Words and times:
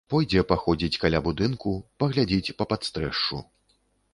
Пойдзе 0.11 0.41
паходзіць 0.51 0.99
каля 1.03 1.19
будынку, 1.27 1.73
паглядзіць 2.05 2.55
па 2.63 2.69
падстрэшшу. 2.73 3.43